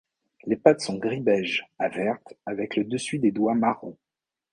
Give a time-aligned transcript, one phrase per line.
[0.45, 3.95] Les pattes sont gris beige à vertes avec le dessus des doigts marron.